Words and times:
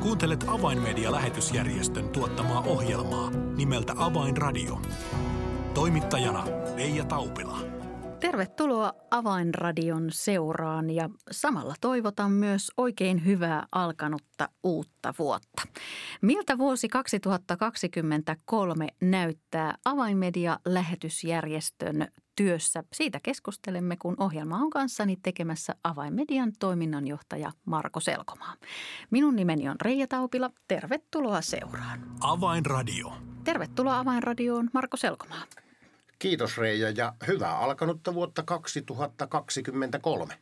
Kuuntelet 0.00 0.44
Avainmedia-lähetysjärjestön 0.48 2.08
tuottamaa 2.08 2.60
ohjelmaa 2.60 3.30
nimeltä 3.30 3.92
Avainradio. 3.96 4.82
Toimittajana 5.74 6.46
Leija 6.76 7.04
Taupila. 7.04 7.58
Tervetuloa 8.20 8.92
Avainradion 9.10 10.08
seuraan 10.10 10.90
ja 10.90 11.10
samalla 11.30 11.74
toivotan 11.80 12.32
myös 12.32 12.70
oikein 12.76 13.24
hyvää 13.24 13.66
alkanutta 13.72 14.48
uutta 14.62 15.14
vuotta. 15.18 15.62
Miltä 16.22 16.58
vuosi 16.58 16.88
2023 16.88 18.88
näyttää 19.00 19.74
Avainmedia-lähetysjärjestön 19.84 22.08
työssä? 22.36 22.84
Siitä 22.92 23.20
keskustelemme, 23.22 23.96
kun 23.96 24.14
ohjelma 24.18 24.56
on 24.56 24.70
kanssani 24.70 25.16
tekemässä 25.22 25.74
Avainmedian 25.84 26.52
toiminnanjohtaja 26.58 27.52
Marko 27.64 28.00
Selkomaa. 28.00 28.54
Minun 29.10 29.36
nimeni 29.36 29.68
on 29.68 29.76
Reija 29.80 30.06
Taupila. 30.06 30.50
Tervetuloa 30.68 31.40
seuraan. 31.40 32.00
Avainradio. 32.20 33.12
Tervetuloa 33.44 33.98
Avainradioon 33.98 34.70
Marko 34.72 34.96
Selkomaa. 34.96 35.42
Kiitos 36.18 36.58
Reija 36.58 36.90
ja 36.90 37.12
hyvää 37.28 37.58
alkanutta 37.58 38.14
vuotta 38.14 38.42
2023. 38.42 40.34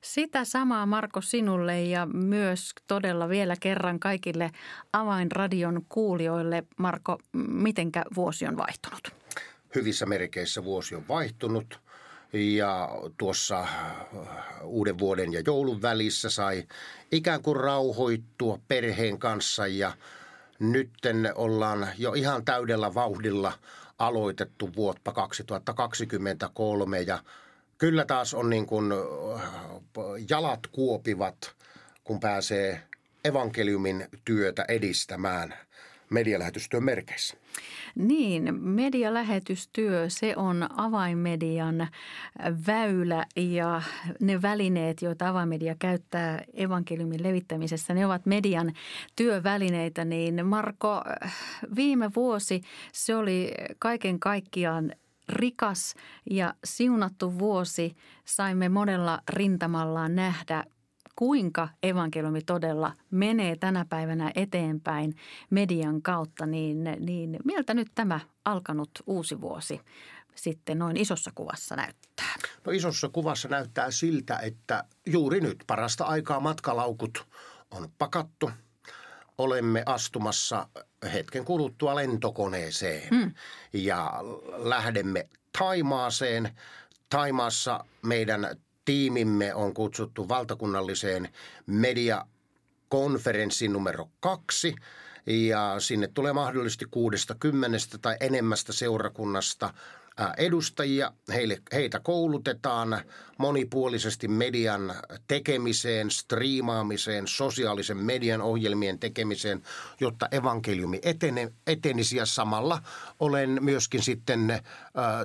Sitä 0.00 0.44
samaa 0.44 0.86
Marko 0.86 1.20
sinulle 1.20 1.82
ja 1.82 2.06
myös 2.06 2.70
todella 2.86 3.28
vielä 3.28 3.54
kerran 3.60 4.00
kaikille 4.00 4.50
Avainradion 4.92 5.82
kuulijoille. 5.88 6.64
Marko, 6.76 7.18
mitenkä 7.48 8.04
vuosi 8.16 8.46
on 8.46 8.56
vaihtunut? 8.56 9.14
Hyvissä 9.74 10.06
merkeissä 10.06 10.64
vuosi 10.64 10.94
on 10.94 11.08
vaihtunut 11.08 11.80
ja 12.32 12.88
tuossa 13.18 13.60
äh, 13.60 13.68
uuden 14.62 14.98
vuoden 14.98 15.32
ja 15.32 15.42
joulun 15.46 15.82
välissä 15.82 16.30
sai 16.30 16.64
ikään 17.12 17.42
kuin 17.42 17.56
rauhoittua 17.56 18.58
perheen 18.68 19.18
kanssa 19.18 19.66
ja 19.66 19.92
nytten 20.58 21.32
ollaan 21.34 21.88
jo 21.98 22.12
ihan 22.12 22.44
täydellä 22.44 22.94
vauhdilla– 22.94 23.52
aloitettu 23.98 24.70
vuotta 24.76 25.12
2023 25.12 27.00
ja 27.00 27.18
kyllä 27.78 28.04
taas 28.04 28.34
on 28.34 28.50
niin 28.50 28.66
kuin 28.66 28.92
äh, 28.92 29.42
jalat 30.28 30.66
kuopivat, 30.72 31.54
kun 32.04 32.20
pääsee 32.20 32.82
evankeliumin 33.24 34.08
työtä 34.24 34.64
edistämään 34.68 35.54
medialähetystyön 36.10 36.84
merkeissä. 36.84 37.36
Niin, 37.98 38.54
medialähetystyö, 38.60 40.04
se 40.08 40.36
on 40.36 40.66
avainmedian 40.76 41.88
väylä 42.66 43.26
ja 43.36 43.82
ne 44.20 44.42
välineet, 44.42 45.02
joita 45.02 45.28
avainmedia 45.28 45.74
käyttää 45.78 46.42
evankeliumin 46.54 47.22
levittämisessä, 47.22 47.94
ne 47.94 48.06
ovat 48.06 48.26
median 48.26 48.72
työvälineitä. 49.16 50.04
Niin 50.04 50.46
Marko, 50.46 51.02
viime 51.76 52.10
vuosi 52.16 52.62
se 52.92 53.16
oli 53.16 53.50
kaiken 53.78 54.20
kaikkiaan 54.20 54.92
rikas 55.28 55.94
ja 56.30 56.54
siunattu 56.64 57.38
vuosi. 57.38 57.96
Saimme 58.24 58.68
monella 58.68 59.20
rintamalla 59.28 60.08
nähdä, 60.08 60.64
kuinka 61.18 61.68
evankeliumi 61.82 62.42
todella 62.42 62.92
menee 63.10 63.56
tänä 63.56 63.84
päivänä 63.88 64.32
eteenpäin 64.34 65.14
median 65.50 66.02
kautta, 66.02 66.46
niin, 66.46 66.84
niin 67.00 67.36
miltä 67.44 67.74
nyt 67.74 67.88
tämä 67.94 68.20
alkanut 68.44 68.90
uusi 69.06 69.40
vuosi 69.40 69.80
sitten 70.34 70.78
noin 70.78 70.96
isossa 70.96 71.30
kuvassa 71.34 71.76
näyttää? 71.76 72.34
No 72.66 72.72
isossa 72.72 73.08
kuvassa 73.08 73.48
näyttää 73.48 73.90
siltä, 73.90 74.38
että 74.38 74.84
juuri 75.06 75.40
nyt 75.40 75.64
parasta 75.66 76.04
aikaa 76.04 76.40
matkalaukut 76.40 77.26
on 77.70 77.88
pakattu. 77.98 78.50
Olemme 79.38 79.82
astumassa 79.86 80.68
hetken 81.12 81.44
kuluttua 81.44 81.94
lentokoneeseen 81.94 83.08
mm. 83.10 83.34
ja 83.72 84.12
lähdemme 84.56 85.28
Taimaaseen. 85.58 86.58
Taimaassa 87.10 87.84
meidän 88.02 88.56
tiimimme 88.88 89.54
on 89.54 89.74
kutsuttu 89.74 90.28
valtakunnalliseen 90.28 91.28
mediakonferenssiin 91.66 93.72
numero 93.72 94.08
kaksi. 94.20 94.74
Ja 95.26 95.74
sinne 95.78 96.08
tulee 96.08 96.32
mahdollisesti 96.32 96.84
kuudesta 96.90 97.34
kymmenestä 97.40 97.98
tai 97.98 98.16
enemmästä 98.20 98.72
seurakunnasta 98.72 99.74
edustajia. 100.36 101.12
Heille, 101.32 101.62
heitä 101.72 102.00
koulutetaan 102.00 103.00
monipuolisesti 103.38 104.28
median 104.28 104.94
tekemiseen, 105.26 106.10
striimaamiseen, 106.10 107.26
sosiaalisen 107.26 107.96
median 107.96 108.42
ohjelmien 108.42 108.98
tekemiseen, 108.98 109.62
jotta 110.00 110.28
evankeliumi 110.30 111.00
etene, 111.02 111.52
etenisi. 111.66 112.16
Ja 112.16 112.26
samalla 112.26 112.82
olen 113.20 113.58
myöskin 113.60 114.02
sitten 114.02 114.50
äh, 114.50 114.60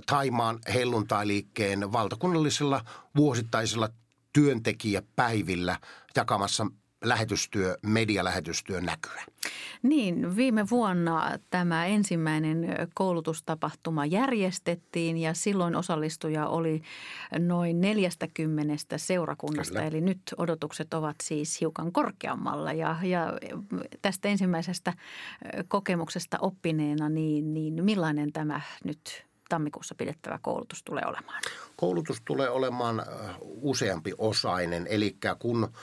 Taimaan 0.05 0.59
helluntailiikkeen 0.73 1.91
valtakunnallisilla 1.91 2.85
vuosittaisilla 3.15 3.89
työntekijäpäivillä 4.33 5.79
jakamassa 6.15 6.67
lähetystyö, 7.03 7.77
medialähetystyön 7.81 8.85
näkyä. 8.85 9.23
Niin, 9.83 10.35
viime 10.35 10.69
vuonna 10.69 11.39
tämä 11.49 11.85
ensimmäinen 11.85 12.67
koulutustapahtuma 12.93 14.05
järjestettiin 14.05 15.17
ja 15.17 15.33
silloin 15.33 15.75
osallistuja 15.75 16.47
oli 16.47 16.81
noin 17.39 17.81
40 17.81 18.97
seurakunnasta. 18.97 19.73
Kyllä. 19.73 19.87
Eli 19.87 20.01
nyt 20.01 20.21
odotukset 20.37 20.93
ovat 20.93 21.15
siis 21.23 21.61
hiukan 21.61 21.91
korkeammalla 21.91 22.73
ja, 22.73 22.95
ja 23.03 23.33
tästä 24.01 24.27
ensimmäisestä 24.27 24.93
kokemuksesta 25.67 26.37
oppineena, 26.41 27.09
niin, 27.09 27.53
niin 27.53 27.83
millainen 27.83 28.33
tämä 28.33 28.61
nyt 28.83 29.25
tammikuussa 29.49 29.95
pidettävä 29.95 30.39
koulutus 30.41 30.83
tulee 30.83 31.03
olemaan? 31.05 31.41
Koulutus 31.75 32.21
tulee 32.25 32.49
olemaan 32.49 33.03
useampi 33.41 34.13
osainen, 34.17 34.87
eli 34.89 35.17
kun 35.39 35.73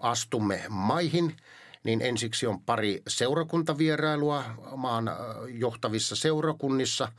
astumme 0.00 0.64
maihin, 0.68 1.36
niin 1.84 2.02
ensiksi 2.02 2.46
on 2.46 2.60
pari 2.60 3.02
seurakuntavierailua 3.08 4.44
maan 4.76 5.10
johtavissa 5.48 6.16
seurakunnissa. 6.16 7.12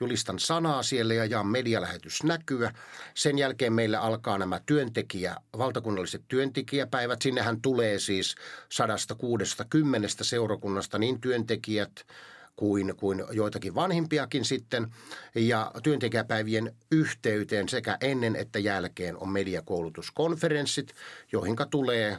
Julistan 0.00 0.38
sanaa 0.38 0.82
siellä 0.82 1.14
ja 1.14 1.24
jaan 1.24 1.46
medialähetysnäkyä. 1.46 2.72
Sen 3.14 3.38
jälkeen 3.38 3.72
meillä 3.72 4.00
alkaa 4.00 4.38
nämä 4.38 4.60
työntekijä, 4.66 5.36
valtakunnalliset 5.58 6.22
työntekijäpäivät. 6.28 7.22
Sinnehän 7.22 7.62
tulee 7.62 7.98
siis 7.98 8.34
160 8.68 10.08
seurakunnasta 10.24 10.98
niin 10.98 11.20
työntekijät 11.20 12.06
kuin, 12.58 12.94
kuin 12.96 13.24
joitakin 13.30 13.74
vanhimpiakin 13.74 14.44
sitten. 14.44 14.94
Ja 15.34 15.72
työntekijäpäivien 15.82 16.74
yhteyteen 16.90 17.68
sekä 17.68 17.96
ennen 18.00 18.36
että 18.36 18.58
jälkeen 18.58 19.16
on 19.16 19.28
mediakoulutuskonferenssit, 19.28 20.94
joihinka 21.32 21.66
tulee 21.66 22.18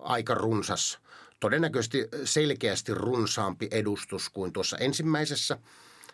aika 0.00 0.34
runsas, 0.34 0.98
todennäköisesti 1.40 2.08
selkeästi 2.24 2.94
runsaampi 2.94 3.68
edustus 3.70 4.30
kuin 4.30 4.52
tuossa 4.52 4.78
ensimmäisessä 4.78 5.58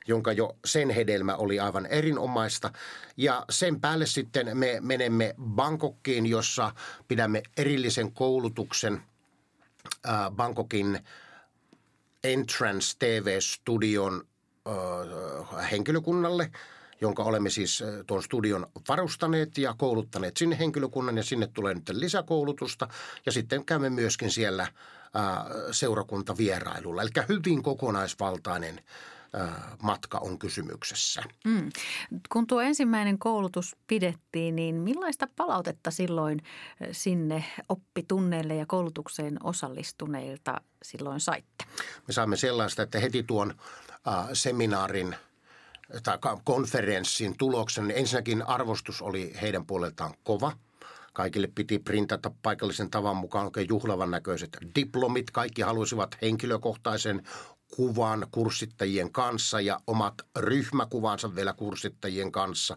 jonka 0.07 0.33
jo 0.33 0.57
sen 0.65 0.91
hedelmä 0.91 1.37
oli 1.37 1.61
aivan 1.61 1.87
erinomaista. 1.87 2.73
Ja 3.17 3.45
sen 3.51 3.81
päälle 3.81 4.07
sitten 4.07 4.59
me 4.59 4.79
menemme 4.81 5.35
Bangkokkiin, 5.43 6.27
jossa 6.27 6.73
pidämme 7.09 7.43
erillisen 7.57 8.13
koulutuksen 8.13 9.03
Bangkokin 10.31 11.01
Entrance 12.25 12.97
TV-studion 12.99 14.29
henkilökunnalle, 15.71 16.51
jonka 17.01 17.23
olemme 17.23 17.51
siis 17.51 17.85
tuon 18.07 18.23
studion 18.23 18.67
varustaneet 18.89 19.59
ja 19.59 19.75
kouluttaneet 19.79 20.37
sinne 20.37 20.59
henkilökunnan 20.59 21.17
ja 21.17 21.23
sinne 21.23 21.47
tulee 21.47 21.75
nyt 21.75 21.89
lisäkoulutusta 21.89 22.89
ja 23.27 23.33
sitten 23.33 23.65
käymme 23.65 23.91
myöskin 23.91 24.31
siellä 24.31 24.67
seurakuntavierailulla. 25.71 27.03
Eli 27.03 27.11
hyvin 27.29 27.63
kokonaisvaltainen 27.63 28.81
matka 29.83 30.19
on 30.19 30.39
kysymyksessä. 30.39 31.23
Mm. 31.45 31.71
Kun 32.33 32.47
tuo 32.47 32.61
ensimmäinen 32.61 33.19
koulutus 33.19 33.77
pidettiin, 33.87 34.57
niin 34.57 34.75
millaista 34.75 35.27
palautetta 35.37 35.91
silloin 35.91 36.43
sinne 36.93 37.45
oppitunneille 37.69 38.55
ja 38.55 38.67
koulutukseen 38.67 39.37
osallistuneilta 39.45 40.61
silloin 40.83 41.21
saitte? 41.21 41.65
Me 42.07 42.13
saimme 42.13 42.37
sellaista, 42.37 42.83
että 42.83 43.01
heti 43.01 43.23
tuon 43.23 43.55
seminaarin 44.33 45.17
tai 46.03 46.19
konferenssin 46.45 47.37
tuloksen, 47.39 47.89
niin 47.89 47.99
ensinnäkin 47.99 48.43
arvostus 48.43 49.03
oli 49.03 49.35
heidän 49.41 49.67
puoleltaan 49.67 50.15
kova– 50.25 50.53
Kaikille 51.19 51.49
piti 51.55 51.79
printata 51.79 52.31
paikallisen 52.43 52.91
tavan 52.91 53.17
mukaan 53.17 53.45
oikein 53.45 53.69
juhlavan 53.69 54.11
näköiset 54.11 54.57
diplomit. 54.75 55.31
Kaikki 55.31 55.63
halusivat 55.63 56.17
henkilökohtaisen 56.23 57.23
kuvan 57.77 58.27
kurssittajien 58.31 59.13
kanssa 59.13 59.61
ja 59.61 59.81
omat 59.87 60.15
ryhmäkuvansa 60.37 61.35
vielä 61.35 61.53
kurssittajien 61.53 62.33
kanssa. 62.33 62.77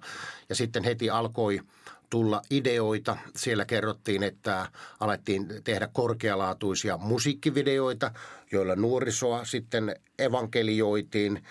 Ja 0.49 0.55
sitten 0.55 0.83
heti 0.83 1.09
alkoi 1.09 1.61
tulla 2.09 2.41
ideoita. 2.49 3.17
Siellä 3.35 3.65
kerrottiin, 3.65 4.23
että 4.23 4.71
alettiin 4.99 5.47
tehdä 5.63 5.89
korkealaatuisia 5.93 6.97
musiikkivideoita, 6.97 8.11
joilla 8.51 8.75
nuorisoa 8.75 9.45
sitten 9.45 9.95
evankelioitiin. 10.19 11.43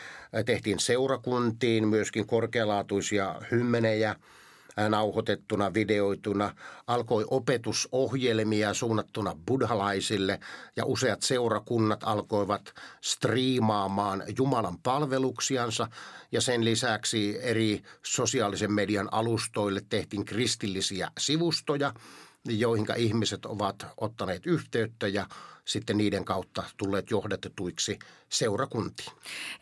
Tehtiin 0.47 0.79
seurakuntiin 0.79 1.89
myöskin 1.89 2.27
korkealaatuisia 2.27 3.35
hymmenejä– 3.51 4.17
nauhoitettuna, 4.88 5.75
videoituna, 5.75 6.55
alkoi 6.87 7.25
opetusohjelmia 7.31 8.75
suunnattuna 8.75 9.37
buddhalaisille 9.47 10.41
ja 10.77 10.85
useat 10.85 11.23
seurakunnat 11.23 12.00
alkoivat 12.05 12.75
striimaamaan 13.00 14.23
Jumalan 14.38 14.79
palveluksiansa 14.79 15.88
ja 16.32 16.41
sen 16.41 16.65
lisäksi 16.65 17.38
eri 17.43 17.82
sosiaalisen 18.03 18.73
median 18.73 19.09
alustoille 19.12 19.82
tehtiin 19.88 20.25
kristillisiä 20.25 21.11
sivustoja, 21.19 21.94
joihin 22.44 22.87
ihmiset 22.97 23.47
ovat 23.47 23.87
ottaneet 23.97 24.47
yhteyttä 24.47 25.09
ja 25.09 25.26
sitten 25.71 25.97
niiden 25.99 26.25
kautta 26.25 26.63
tulleet 26.77 27.11
johdatetuiksi 27.11 27.99
seurakuntiin. 28.29 29.13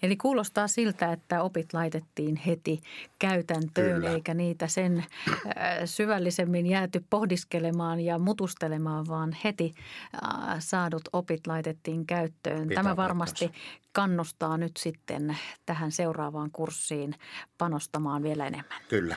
Eli 0.02 0.16
kuulostaa 0.16 0.68
siltä, 0.68 1.12
että 1.12 1.42
opit 1.42 1.72
laitettiin 1.72 2.36
heti 2.36 2.80
käytäntöön, 3.18 3.94
Kyllä. 3.94 4.10
eikä 4.10 4.34
niitä 4.34 4.66
sen 4.66 4.98
äh, 4.98 5.44
syvällisemmin 5.84 6.66
jääty 6.66 7.04
pohdiskelemaan 7.10 8.00
ja 8.00 8.18
mutustelemaan, 8.18 9.06
vaan 9.08 9.36
heti 9.44 9.74
äh, 10.14 10.56
saadut 10.58 11.02
opit 11.12 11.46
laitettiin 11.46 12.06
käyttöön. 12.06 12.68
Pitää 12.68 12.82
Tämä 12.82 12.96
varmasti 12.96 13.48
paikkansa. 13.48 13.88
kannustaa 13.92 14.56
nyt 14.56 14.76
sitten 14.76 15.38
tähän 15.66 15.92
seuraavaan 15.92 16.50
kurssiin 16.50 17.14
panostamaan 17.58 18.22
vielä 18.22 18.46
enemmän. 18.46 18.82
Kyllä, 18.88 19.16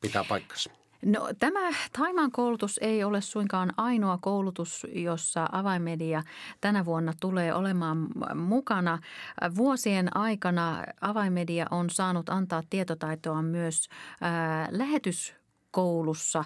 pitää 0.00 0.24
paikkansa. 0.24 0.70
No, 1.06 1.28
tämä 1.38 1.60
Taimaan 1.98 2.32
koulutus 2.32 2.78
ei 2.82 3.04
ole 3.04 3.20
suinkaan 3.20 3.72
ainoa 3.76 4.18
koulutus, 4.20 4.86
jossa 4.92 5.48
avainmedia 5.52 6.22
tänä 6.60 6.84
vuonna 6.84 7.12
tulee 7.20 7.54
olemaan 7.54 8.08
mukana. 8.34 8.98
Vuosien 9.56 10.16
aikana 10.16 10.84
avainmedia 11.00 11.66
on 11.70 11.90
saanut 11.90 12.28
antaa 12.28 12.62
tietotaitoa 12.70 13.42
myös 13.42 13.88
ää, 14.20 14.68
lähetyskoulussa, 14.70 16.44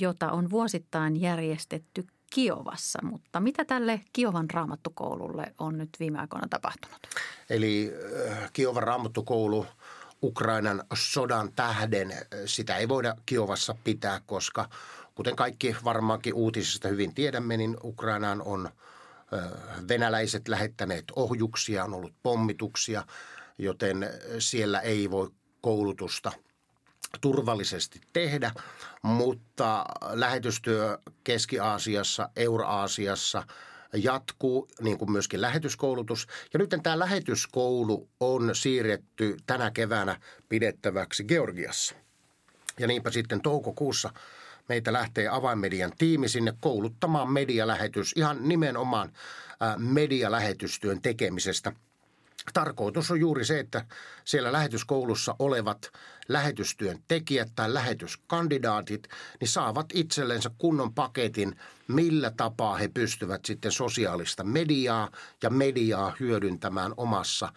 jota 0.00 0.32
on 0.32 0.50
vuosittain 0.50 1.20
järjestetty 1.20 2.06
Kiovassa, 2.32 2.98
mutta 3.02 3.40
mitä 3.40 3.64
tälle 3.64 4.00
Kiovan 4.12 4.50
raamattukoululle 4.50 5.54
on 5.58 5.78
nyt 5.78 5.90
viime 6.00 6.18
aikoina 6.18 6.46
tapahtunut? 6.50 6.98
Eli 7.50 7.92
Kiovan 8.52 8.82
raamattukoulu– 8.82 9.66
Ukrainan 10.24 10.84
sodan 10.94 11.52
tähden. 11.52 12.12
Sitä 12.46 12.76
ei 12.76 12.88
voida 12.88 13.16
Kiovassa 13.26 13.74
pitää, 13.84 14.20
koska 14.26 14.68
kuten 15.14 15.36
kaikki 15.36 15.76
varmaankin 15.84 16.34
uutisista 16.34 16.88
hyvin 16.88 17.14
tiedämme, 17.14 17.56
niin 17.56 17.76
Ukrainaan 17.84 18.42
on 18.42 18.70
venäläiset 19.88 20.48
lähettäneet 20.48 21.04
ohjuksia, 21.16 21.84
on 21.84 21.94
ollut 21.94 22.14
pommituksia, 22.22 23.04
joten 23.58 24.10
siellä 24.38 24.80
ei 24.80 25.10
voi 25.10 25.30
koulutusta 25.60 26.32
turvallisesti 27.20 28.00
tehdä, 28.12 28.52
mutta 29.02 29.84
lähetystyö 30.10 30.98
Keski-Aasiassa, 31.24 32.28
Euraasiassa– 32.36 33.42
jatkuu, 33.94 34.68
niin 34.80 34.98
kuin 34.98 35.12
myöskin 35.12 35.40
lähetyskoulutus. 35.40 36.26
Ja 36.52 36.58
nyt 36.58 36.74
tämä 36.82 36.98
lähetyskoulu 36.98 38.08
on 38.20 38.50
siirretty 38.54 39.36
tänä 39.46 39.70
keväänä 39.70 40.20
pidettäväksi 40.48 41.24
Georgiassa. 41.24 41.94
Ja 42.80 42.86
niinpä 42.86 43.10
sitten 43.10 43.40
toukokuussa 43.40 44.10
meitä 44.68 44.92
lähtee 44.92 45.28
avainmedian 45.28 45.92
tiimi 45.98 46.28
sinne 46.28 46.52
kouluttamaan 46.60 47.32
medialähetys, 47.32 48.12
ihan 48.16 48.48
nimenomaan 48.48 49.12
medialähetystyön 49.78 51.02
tekemisestä– 51.02 51.72
Tarkoitus 52.52 53.10
on 53.10 53.20
juuri 53.20 53.44
se, 53.44 53.58
että 53.58 53.86
siellä 54.24 54.52
lähetyskoulussa 54.52 55.36
olevat 55.38 55.90
lähetystyön 56.28 56.98
tekijät 57.08 57.48
tai 57.54 57.74
lähetyskandidaatit 57.74 59.08
niin 59.40 59.48
saavat 59.48 59.86
itsellensä 59.94 60.50
kunnon 60.58 60.94
paketin, 60.94 61.56
millä 61.88 62.30
tapaa 62.36 62.76
he 62.76 62.88
pystyvät 62.88 63.44
sitten 63.44 63.72
sosiaalista 63.72 64.44
mediaa 64.44 65.10
ja 65.42 65.50
mediaa 65.50 66.16
hyödyntämään 66.20 66.94
omassa 66.96 67.52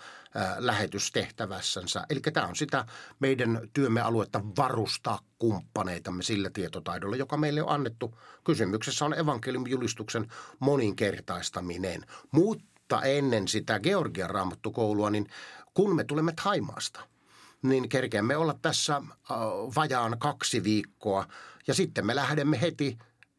lähetystehtävässänsä. 0.58 2.06
Eli 2.10 2.20
tämä 2.20 2.48
on 2.48 2.56
sitä 2.56 2.86
meidän 3.20 3.70
työmme 3.74 4.02
aluetta 4.02 4.42
varustaa 4.58 5.20
kumppaneitamme 5.40 6.24
sillä 6.24 6.50
tietotaidolla, 6.50 7.16
joka 7.16 7.38
meille 7.38 7.64
on 7.64 7.70
annettu. 7.70 8.20
Kysymyksessä 8.44 9.06
on 9.06 9.20
evankeliumijulistuksen 9.20 10.28
moninkertaistaminen. 10.60 12.06
Mutta 12.32 12.77
mutta 12.88 13.06
ennen 13.06 13.48
sitä 13.48 13.80
Georgian 13.80 14.30
raamattukoulua, 14.30 15.10
niin 15.10 15.28
kun 15.74 15.96
me 15.96 16.04
tulemme 16.04 16.34
Taimaasta, 16.44 17.00
niin 17.62 17.90
kerkeämme 17.90 18.38
olla 18.38 18.56
tässä 18.62 18.96
äh, 18.96 19.04
vajaan 19.76 20.20
kaksi 20.20 20.64
viikkoa 20.64 21.28
ja 21.68 21.74
sitten 21.74 22.06
me 22.06 22.16
lähdemme 22.16 22.62
heti 22.62 22.98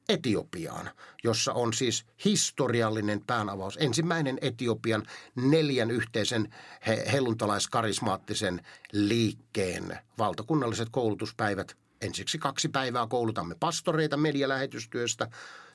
Etiopiaan, 0.08 0.90
jossa 1.24 1.52
on 1.52 1.72
siis 1.72 2.06
historiallinen 2.24 3.20
päänavaus. 3.26 3.78
Ensimmäinen 3.80 4.38
Etiopian 4.40 5.02
neljän 5.36 5.90
yhteisen 5.90 6.54
he- 6.86 7.04
helluntalaiskarismaattisen 7.12 8.60
liikkeen 8.92 9.98
valtakunnalliset 10.18 10.88
koulutuspäivät. 10.90 11.76
Ensiksi 12.00 12.38
kaksi 12.38 12.68
päivää 12.68 13.06
koulutamme 13.06 13.54
pastoreita 13.60 14.16
medialähetystyöstä, 14.16 15.30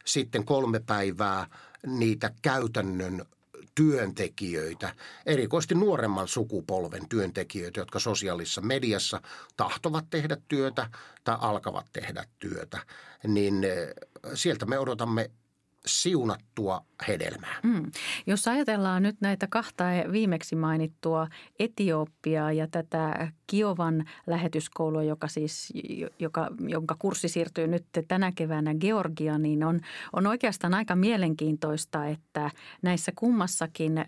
sitten 0.05 0.45
kolme 0.45 0.79
päivää 0.79 1.47
niitä 1.87 2.31
käytännön 2.41 3.25
työntekijöitä, 3.75 4.95
erikoisesti 5.25 5.75
nuoremman 5.75 6.27
sukupolven 6.27 7.09
työntekijöitä, 7.09 7.79
jotka 7.79 7.99
sosiaalisessa 7.99 8.61
mediassa 8.61 9.21
tahtovat 9.57 10.05
tehdä 10.09 10.37
työtä 10.47 10.89
tai 11.23 11.37
alkavat 11.39 11.85
tehdä 11.93 12.25
työtä, 12.39 12.79
niin 13.27 13.63
eh, 13.63 13.87
sieltä 14.33 14.65
me 14.65 14.79
odotamme 14.79 15.31
siunattua 15.85 16.85
hedelmää. 17.07 17.59
Mm. 17.63 17.91
Jos 18.27 18.47
ajatellaan 18.47 19.03
nyt 19.03 19.15
näitä 19.21 19.47
kahta 19.47 19.83
viimeksi 20.11 20.55
mainittua 20.55 21.27
Etiopiaa 21.59 22.51
ja 22.51 22.67
tätä 22.67 23.31
Kiovan 23.47 24.05
lähetyskoulua, 24.27 25.03
joka 25.03 25.27
siis, 25.27 25.73
joka, 26.19 26.49
jonka 26.59 26.95
kurssi 26.99 27.27
siirtyy 27.27 27.67
nyt 27.67 27.85
tänä 28.07 28.31
keväänä 28.35 28.75
Georgia, 28.75 29.37
niin 29.37 29.63
on, 29.63 29.81
on 30.13 30.27
oikeastaan 30.27 30.73
aika 30.73 30.95
mielenkiintoista, 30.95 32.05
että 32.05 32.51
näissä 32.81 33.11
kummassakin 33.15 34.05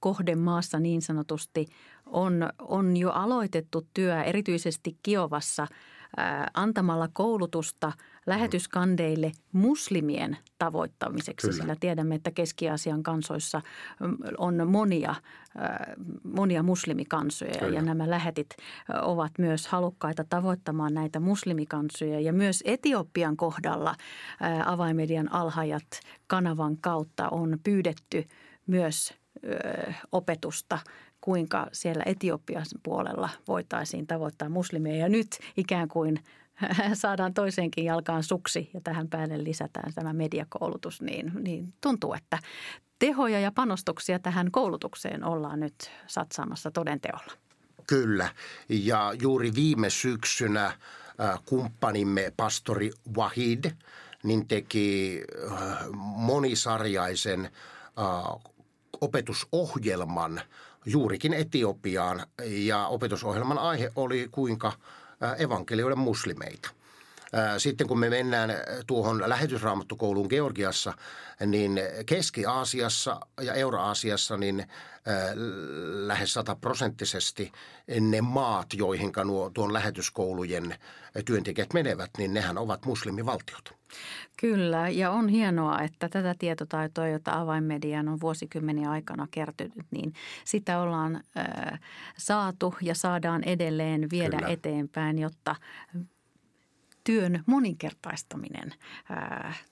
kohdemaassa 0.00 0.80
niin 0.80 1.02
sanotusti 1.02 1.66
on, 2.06 2.48
on 2.58 2.96
jo 2.96 3.10
aloitettu 3.10 3.88
työ 3.94 4.22
erityisesti 4.22 4.98
Kiovassa– 5.02 5.66
antamalla 6.54 7.08
koulutusta 7.12 7.92
lähetyskandeille 8.26 9.32
muslimien 9.52 10.36
tavoittamiseksi, 10.58 11.46
Kyllä. 11.46 11.60
sillä 11.60 11.76
tiedämme, 11.80 12.14
että 12.14 12.30
Keski-Aasian 12.30 13.02
kansoissa 13.02 13.62
on 14.38 14.68
monia, 14.68 15.14
monia 16.24 16.62
muslimikansoja 16.62 17.58
Kyllä. 17.58 17.74
ja 17.74 17.82
nämä 17.82 18.10
lähetit 18.10 18.56
ovat 19.02 19.32
myös 19.38 19.66
halukkaita 19.66 20.24
tavoittamaan 20.28 20.94
näitä 20.94 21.20
muslimikansoja 21.20 22.20
ja 22.20 22.32
myös 22.32 22.62
Etiopian 22.66 23.36
kohdalla 23.36 23.94
avaimedian 24.66 25.32
alhajat 25.32 26.00
kanavan 26.26 26.76
kautta 26.76 27.28
on 27.28 27.58
pyydetty 27.64 28.24
myös 28.66 29.14
opetusta 30.12 30.78
kuinka 31.20 31.66
siellä 31.72 32.02
Etiopian 32.06 32.66
puolella 32.82 33.28
voitaisiin 33.48 34.06
tavoittaa 34.06 34.48
muslimeja. 34.48 34.96
Ja 34.96 35.08
nyt 35.08 35.28
ikään 35.56 35.88
kuin 35.88 36.18
saadaan 36.94 37.34
toiseenkin 37.34 37.84
jalkaan 37.84 38.22
suksi 38.22 38.70
ja 38.74 38.80
tähän 38.80 39.08
päälle 39.08 39.44
lisätään 39.44 39.92
tämä 39.94 40.12
mediakoulutus, 40.12 41.02
niin, 41.02 41.32
niin 41.40 41.74
tuntuu, 41.80 42.14
että 42.14 42.38
tehoja 42.98 43.40
ja 43.40 43.52
panostuksia 43.52 44.18
tähän 44.18 44.50
koulutukseen 44.50 45.24
ollaan 45.24 45.60
nyt 45.60 45.90
satsaamassa 46.06 46.70
todenteolla. 46.70 47.32
Kyllä. 47.86 48.28
Ja 48.68 49.14
juuri 49.22 49.54
viime 49.54 49.90
syksynä 49.90 50.66
äh, 50.66 50.76
kumppanimme 51.44 52.32
pastori 52.36 52.90
Wahid 53.16 53.64
niin 54.22 54.48
teki 54.48 55.22
äh, 55.52 55.78
monisarjaisen 56.16 57.44
äh, 57.44 57.50
opetusohjelman 59.00 60.40
juurikin 60.86 61.32
Etiopiaan 61.32 62.26
ja 62.44 62.86
opetusohjelman 62.86 63.58
aihe 63.58 63.92
oli 63.96 64.28
kuinka 64.30 64.72
evankelioiden 65.38 65.98
muslimeita. 65.98 66.70
Sitten 67.58 67.86
kun 67.86 67.98
me 67.98 68.10
mennään 68.10 68.50
tuohon 68.86 69.22
lähetysraamattukouluun 69.26 70.26
Georgiassa, 70.30 70.92
niin 71.46 71.80
Keski-Aasiassa 72.06 73.20
ja 73.40 73.54
Euro-Aasiassa 73.54 74.36
niin 74.36 74.66
lähes 76.06 76.34
sataprosenttisesti 76.34 77.52
ne 78.00 78.20
maat, 78.20 78.66
joihin 78.74 79.12
nuo, 79.24 79.50
tuon 79.50 79.72
lähetyskoulujen 79.72 80.74
työntekijät 81.24 81.72
menevät, 81.72 82.10
niin 82.18 82.34
nehän 82.34 82.58
ovat 82.58 82.86
muslimivaltiot. 82.86 83.74
Kyllä, 84.40 84.88
ja 84.88 85.10
on 85.10 85.28
hienoa, 85.28 85.80
että 85.80 86.08
tätä 86.08 86.34
tietotaitoa, 86.38 87.08
jota 87.08 87.40
avainmedian 87.40 88.08
on 88.08 88.20
vuosikymmeniä 88.20 88.90
aikana 88.90 89.28
kertynyt, 89.30 89.86
niin 89.90 90.12
sitä 90.44 90.80
ollaan 90.80 91.20
äh, 91.36 91.80
saatu 92.18 92.74
ja 92.80 92.94
saadaan 92.94 93.44
edelleen 93.44 94.10
viedä 94.10 94.36
Kyllä. 94.36 94.52
eteenpäin, 94.52 95.18
jotta 95.18 95.56
työn 97.04 97.42
moninkertaistaminen 97.46 98.74
äh, 99.10 99.64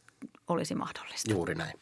olisi 0.49 0.75
mahdollista. 0.75 1.31
Juuri 1.31 1.55
näin. 1.55 1.81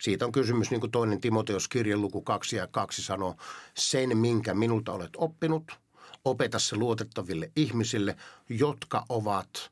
Siitä 0.00 0.24
on 0.24 0.32
kysymys, 0.32 0.70
niin 0.70 0.80
kuin 0.80 0.90
toinen 0.90 1.20
Timoteos 1.20 1.68
kirjan 1.68 2.00
luku 2.00 2.22
2 2.22 2.56
ja 2.56 2.66
2 2.66 3.02
sanoo, 3.02 3.36
sen 3.74 4.18
minkä 4.18 4.54
minulta 4.54 4.92
olet 4.92 5.10
oppinut, 5.16 5.78
opeta 6.24 6.58
se 6.58 6.76
luotettaville 6.76 7.50
ihmisille, 7.56 8.16
jotka 8.48 9.04
ovat 9.08 9.70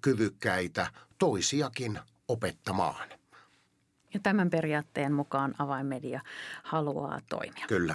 kyvykkäitä 0.00 0.92
toisiakin 1.18 1.98
opettamaan. 2.28 3.08
Ja 4.14 4.20
tämän 4.22 4.50
periaatteen 4.50 5.12
mukaan 5.12 5.54
avainmedia 5.58 6.20
haluaa 6.62 7.20
toimia. 7.28 7.66
Kyllä. 7.68 7.94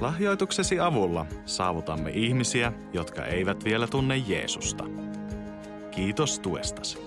Lahjoituksesi 0.00 0.80
avulla 0.80 1.26
saavutamme 1.46 2.10
ihmisiä, 2.10 2.72
jotka 2.92 3.24
eivät 3.24 3.64
vielä 3.64 3.86
tunne 3.86 4.16
Jeesusta. 4.16 4.84
Kiitos 5.90 6.38
tuestasi. 6.38 6.98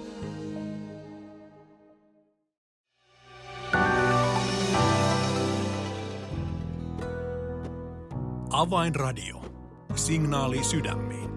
Avainradio. 8.50 9.42
Signaali 9.96 10.64
sydämiin. 10.64 11.30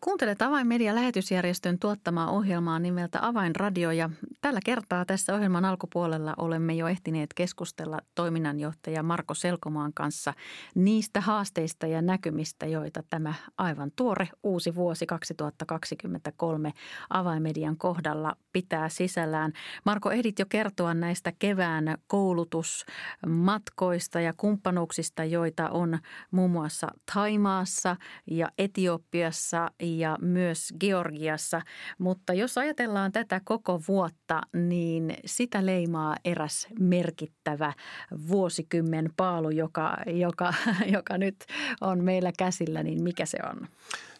Kuuntelet 0.00 0.42
Avainmedia 0.42 0.94
lähetysjärjestön 0.94 1.78
tuottamaa 1.78 2.30
ohjelmaa 2.30 2.78
nimeltä 2.78 3.18
Avainradio 3.26 3.90
ja 3.90 4.10
tällä 4.40 4.60
kertaa 4.64 5.04
tässä 5.04 5.34
ohjelman 5.34 5.64
alkupuolella 5.64 6.34
olemme 6.36 6.74
jo 6.74 6.88
ehtineet 6.88 7.34
keskustella 7.34 7.98
toiminnanjohtaja 8.14 9.02
Marko 9.02 9.34
Selkomaan 9.34 9.92
kanssa 9.94 10.34
niistä 10.74 11.20
haasteista 11.20 11.86
ja 11.86 12.02
näkymistä, 12.02 12.66
joita 12.66 13.02
tämä 13.10 13.34
aivan 13.58 13.90
tuore 13.96 14.28
uusi 14.42 14.74
vuosi 14.74 15.06
2023 15.06 16.72
Avainmedian 17.10 17.76
kohdalla 17.76 18.36
pitää 18.52 18.88
sisällään. 18.88 19.52
Marko, 19.84 20.10
ehdit 20.10 20.38
jo 20.38 20.46
kertoa 20.48 20.94
näistä 20.94 21.32
kevään 21.38 21.98
koulutusmatkoista 22.06 24.20
ja 24.20 24.32
kumppanuuksista, 24.36 25.24
joita 25.24 25.68
on 25.68 25.98
muun 26.30 26.50
muassa 26.50 26.88
Taimaassa 27.14 27.96
ja 28.30 28.48
Etiopiassa 28.58 29.70
ja 29.82 30.18
myös 30.20 30.74
Georgiassa. 30.80 31.62
Mutta 31.98 32.34
jos 32.34 32.58
ajatellaan 32.58 33.12
tätä 33.12 33.40
koko 33.44 33.80
vuotta, 33.88 34.29
niin 34.52 35.16
sitä 35.26 35.66
leimaa 35.66 36.16
eräs 36.24 36.68
merkittävä 36.78 37.72
vuosikymmen 38.28 39.12
paalu, 39.16 39.50
joka, 39.50 39.96
joka, 40.06 40.54
joka 40.96 41.18
nyt 41.18 41.46
on 41.80 42.04
meillä 42.04 42.32
käsillä, 42.38 42.82
niin 42.82 43.02
mikä 43.02 43.26
se 43.26 43.38
on? 43.50 43.68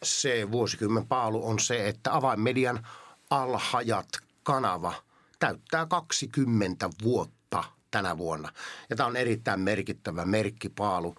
Se 0.03 0.49
vuosikymmen 0.53 1.07
paalu 1.07 1.47
on 1.47 1.59
se, 1.59 1.89
että 1.89 2.17
avainmedian 2.17 2.87
alhajat 3.31 4.09
kanava 4.43 4.93
täyttää 5.39 5.87
20 5.87 6.91
vuotta 7.03 7.65
tänä 7.91 8.19
vuonna. 8.19 8.53
Ja 8.91 8.97
tämä 8.97 9.07
on 9.07 9.17
erittäin 9.17 9.61
merkittävä 9.61 10.25
merkkipaalu. 10.25 11.15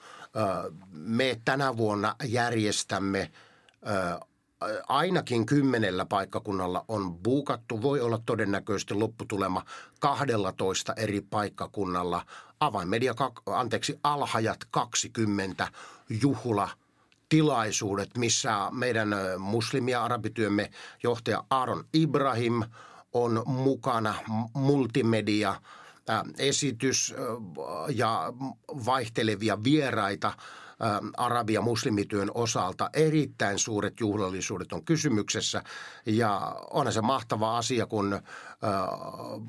Me 0.92 1.42
tänä 1.46 1.78
vuonna 1.78 2.16
järjestämme 2.24 3.32
ainakin 4.88 5.46
kymmenellä 5.46 6.06
paikkakunnalla 6.06 6.86
on 6.88 7.14
buukattu. 7.14 7.82
Voi 7.82 8.02
olla 8.02 8.20
todennäköisesti 8.26 8.94
lopputulema 8.94 9.66
12 10.00 10.94
eri 10.94 11.22
paikkakunnalla. 11.22 12.26
Avainmedia, 12.60 13.14
anteeksi, 13.46 14.00
Alhajat 14.04 14.60
20 14.72 15.68
juhla 16.22 16.70
tilaisuudet, 17.30 18.18
missä 18.18 18.68
meidän 18.72 19.16
muslimi- 19.40 19.92
ja 19.92 20.04
arabityömme 20.04 20.72
johtaja 21.04 21.44
Aaron 21.50 21.86
Ibrahim 21.94 22.64
on 23.14 23.44
mukana 23.46 24.16
multimedia 24.54 25.56
esitys 26.38 27.16
ja 27.96 28.34
vaihtelevia 28.86 29.64
vieraita– 29.64 30.34
arabia 31.18 31.62
muslimityön 31.62 32.32
osalta. 32.34 32.90
Erittäin 32.94 33.60
suuret 33.60 34.00
juhlallisuudet 34.00 34.74
on 34.74 34.86
kysymyksessä. 34.86 35.64
Ja 36.06 36.56
on 36.72 36.94
se 36.94 37.02
mahtava 37.02 37.58
asia, 37.58 37.86
kun 37.86 38.22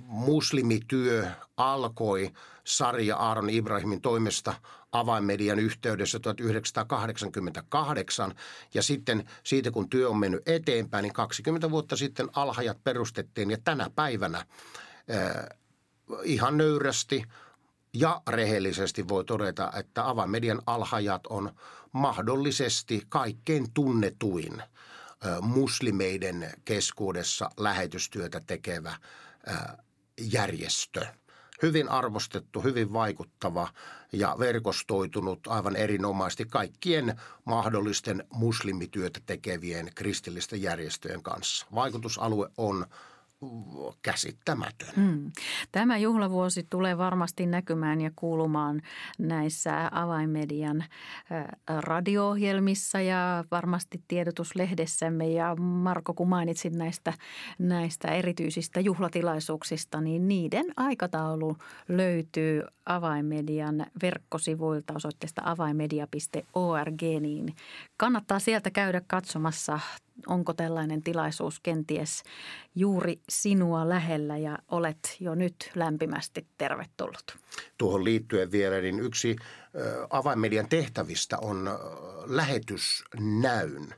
muslimityö 0.06 1.30
alkoi 1.56 2.30
Sarja 2.64 3.16
Aaron 3.16 3.50
Ibrahimin 3.50 4.00
toimesta 4.00 4.54
avainmedian 4.92 5.58
yhteydessä 5.58 6.18
1988 6.18 8.34
ja 8.74 8.82
sitten 8.82 9.24
siitä 9.42 9.70
kun 9.70 9.88
työ 9.88 10.08
on 10.08 10.18
mennyt 10.18 10.48
eteenpäin, 10.48 11.02
niin 11.02 11.12
20 11.12 11.70
vuotta 11.70 11.96
sitten 11.96 12.28
alhajat 12.32 12.84
perustettiin. 12.84 13.50
Ja 13.50 13.58
tänä 13.64 13.90
päivänä 13.94 14.44
ihan 16.24 16.58
nöyrästi 16.58 17.24
ja 17.92 18.22
rehellisesti 18.28 19.08
voi 19.08 19.24
todeta, 19.24 19.72
että 19.76 20.08
avainmedian 20.08 20.62
alhajat 20.66 21.26
on 21.26 21.52
mahdollisesti 21.92 23.02
kaikkein 23.08 23.72
tunnetuin 23.74 24.62
muslimeiden 25.40 26.52
keskuudessa 26.64 27.50
lähetystyötä 27.56 28.40
tekevä 28.46 28.96
järjestö. 30.20 31.06
Hyvin 31.62 31.88
arvostettu, 31.88 32.60
hyvin 32.60 32.92
vaikuttava 32.92 33.68
ja 34.12 34.36
verkostoitunut 34.38 35.46
aivan 35.46 35.76
erinomaisesti 35.76 36.44
kaikkien 36.44 37.20
mahdollisten 37.44 38.24
muslimityötä 38.30 39.20
tekevien 39.26 39.90
kristillisten 39.94 40.62
järjestöjen 40.62 41.22
kanssa. 41.22 41.66
Vaikutusalue 41.74 42.50
on 42.56 42.86
käsittämätön. 44.02 44.88
Hmm. 44.96 45.32
Tämä 45.72 45.98
juhlavuosi 45.98 46.66
tulee 46.70 46.98
varmasti 46.98 47.46
näkymään 47.46 48.00
ja 48.00 48.10
kuulumaan 48.16 48.82
näissä 49.18 49.88
avainmedian 49.92 50.84
radio-ohjelmissa 51.80 53.00
ja 53.00 53.44
varmasti 53.50 54.02
tiedotuslehdessämme. 54.08 55.28
Ja 55.28 55.56
Marko, 55.56 56.14
kun 56.14 56.28
mainitsit 56.28 56.72
näistä, 56.72 57.12
näistä 57.58 58.08
erityisistä 58.08 58.80
juhlatilaisuuksista, 58.80 60.00
niin 60.00 60.28
niiden 60.28 60.66
aikataulu 60.76 61.56
löytyy 61.88 62.62
avainmedian 62.86 63.86
verkkosivuilta 64.02 64.94
osoitteesta 64.96 65.42
avainmedia.org, 65.44 67.02
niin 67.20 67.54
kannattaa 67.96 68.38
sieltä 68.38 68.70
käydä 68.70 69.02
katsomassa 69.06 69.80
onko 70.26 70.52
tällainen 70.52 71.02
tilaisuus 71.02 71.60
kenties 71.60 72.22
juuri 72.74 73.20
sinua 73.28 73.88
lähellä 73.88 74.38
ja 74.38 74.58
olet 74.70 75.16
jo 75.20 75.34
nyt 75.34 75.70
lämpimästi 75.74 76.46
tervetullut. 76.58 77.38
Tuohon 77.78 78.04
liittyen 78.04 78.52
vielä, 78.52 78.80
niin 78.80 79.00
yksi 79.00 79.36
avainmedian 80.10 80.68
tehtävistä 80.68 81.38
on 81.38 81.70
lähetysnäyn 82.26 83.94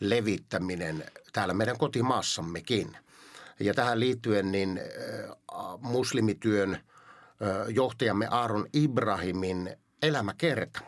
levittäminen 0.00 1.04
täällä 1.32 1.54
meidän 1.54 1.78
kotimaassammekin. 1.78 2.96
Ja 3.60 3.74
tähän 3.74 4.00
liittyen 4.00 4.52
niin 4.52 4.80
muslimityön 5.80 6.78
johtajamme 7.68 8.26
Aaron 8.30 8.66
Ibrahimin 8.72 9.76
elämäkerta 10.02 10.80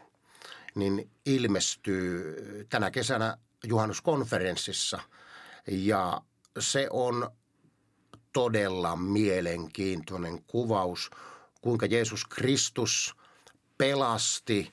niin 0.75 1.11
ilmestyy 1.27 2.37
tänä 2.69 2.91
kesänä 2.91 3.37
juhannuskonferenssissa. 3.67 5.01
Ja 5.67 6.21
se 6.59 6.87
on 6.91 7.31
todella 8.33 8.97
mielenkiintoinen 8.97 10.45
kuvaus, 10.47 11.11
kuinka 11.61 11.87
Jeesus 11.87 12.25
Kristus 12.25 13.15
pelasti 13.79 14.73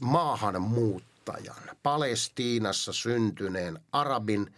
maahanmuuttajan, 0.00 1.70
Palestiinassa 1.82 2.92
syntyneen 2.92 3.78
arabin, 3.92 4.54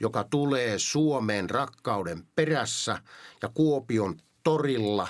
joka 0.00 0.24
tulee 0.24 0.78
Suomeen 0.78 1.50
rakkauden 1.50 2.26
perässä 2.34 2.98
ja 3.42 3.48
Kuopion 3.54 4.16
torilla 4.42 5.08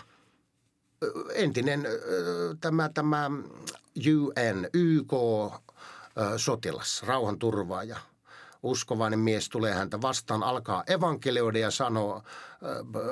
entinen 1.34 1.86
tämä, 2.60 2.90
tämä 2.94 3.30
UN, 4.06 4.68
YK 4.72 5.12
sotilas, 6.36 7.02
rauhanturvaaja– 7.02 7.96
uskovainen 8.64 9.18
mies 9.18 9.48
tulee 9.48 9.72
häntä 9.72 10.02
vastaan, 10.02 10.42
alkaa 10.42 10.84
evankelioida 10.86 11.58
ja 11.58 11.70
sanoo, 11.70 12.22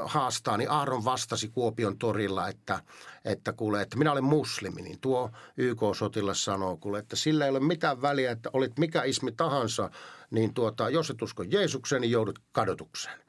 haastaa, 0.04 0.56
niin 0.56 0.70
Aaron 0.70 1.04
vastasi 1.04 1.48
Kuopion 1.48 1.98
torilla, 1.98 2.48
että, 2.48 2.80
että 3.24 3.52
kuule, 3.52 3.82
että 3.82 3.96
minä 3.96 4.12
olen 4.12 4.24
muslimi. 4.24 4.82
Niin 4.82 5.00
tuo 5.00 5.30
YK-sotilas 5.56 6.44
sanoo 6.44 6.76
kuule, 6.76 6.98
että 6.98 7.16
sillä 7.16 7.44
ei 7.44 7.50
ole 7.50 7.60
mitään 7.60 8.02
väliä, 8.02 8.30
että 8.30 8.50
olit 8.52 8.78
mikä 8.78 9.02
ismi 9.02 9.32
tahansa, 9.32 9.90
niin 10.30 10.54
tuota, 10.54 10.90
jos 10.90 11.10
et 11.10 11.22
usko 11.22 11.42
Jeesukseen, 11.42 12.00
niin 12.02 12.10
joudut 12.10 12.38
kadotukseen 12.52 13.20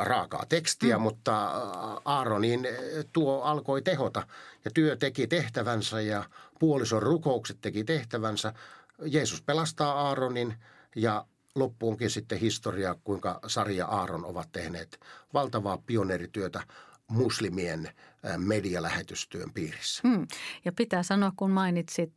raakaa 0.00 0.44
tekstiä, 0.48 0.96
mm. 0.96 1.02
mutta 1.02 1.46
Aaronin 2.04 2.68
tuo 3.12 3.42
alkoi 3.42 3.82
tehota 3.82 4.26
ja 4.64 4.70
työ 4.74 4.96
teki 4.96 5.26
tehtävänsä 5.26 6.00
ja 6.00 6.24
puolison 6.58 7.02
rukoukset 7.02 7.58
teki 7.60 7.84
tehtävänsä. 7.84 8.52
Jeesus 9.04 9.42
pelastaa 9.42 9.92
Aaronin 9.92 10.54
ja 10.96 11.26
loppuunkin 11.54 12.10
sitten 12.10 12.38
historia, 12.38 12.96
kuinka 13.04 13.40
Sari 13.46 13.76
ja 13.76 13.86
Aaron 13.86 14.24
ovat 14.24 14.48
tehneet 14.52 15.00
valtavaa 15.34 15.78
pioneerityötä 15.86 16.62
muslimien 17.08 17.90
medialähetystyön 18.36 19.52
piirissä. 19.52 20.08
Hmm. 20.08 20.26
Ja 20.64 20.72
pitää 20.72 21.02
sanoa, 21.02 21.32
kun 21.36 21.50
mainitsit 21.50 22.14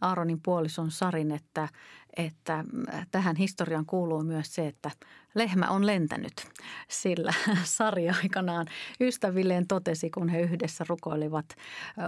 Aaronin 0.00 0.40
puolison 0.42 0.90
Sarin, 0.90 1.30
että, 1.30 1.68
että 2.16 2.64
tähän 3.10 3.36
historiaan 3.36 3.86
kuuluu 3.86 4.22
myös 4.22 4.54
se, 4.54 4.66
että 4.66 4.90
lehmä 5.34 5.66
on 5.66 5.86
lentänyt. 5.86 6.46
Sillä 6.88 7.34
Sari 7.64 8.10
aikanaan 8.10 8.66
ystävilleen 9.00 9.66
totesi, 9.66 10.10
kun 10.10 10.28
he 10.28 10.40
yhdessä 10.40 10.84
rukoilivat 10.88 11.46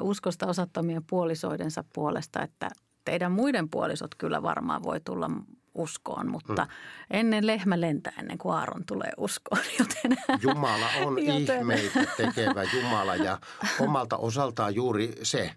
uskosta 0.00 0.46
osattomien 0.46 1.04
puolisoidensa 1.10 1.84
puolesta, 1.92 2.42
että 2.42 2.68
teidän 3.06 3.32
muiden 3.32 3.68
puolisot 3.68 4.14
kyllä 4.14 4.42
varmaan 4.42 4.82
voi 4.82 5.00
tulla 5.00 5.30
uskoon, 5.74 6.30
mutta 6.30 6.64
mm. 6.64 6.70
ennen 7.10 7.46
lehmä 7.46 7.80
lentää 7.80 8.12
ennen 8.18 8.38
kuin 8.38 8.54
Aaron 8.54 8.84
tulee 8.86 9.12
uskoon. 9.16 9.62
Joten, 9.78 10.16
Jumala 10.42 10.86
on 11.04 11.18
joten... 11.26 11.58
ihmeitä 11.58 12.04
tekevä 12.16 12.62
Jumala 12.62 13.16
ja 13.16 13.38
omalta 13.80 14.16
osaltaan 14.16 14.74
juuri 14.74 15.12
se, 15.22 15.52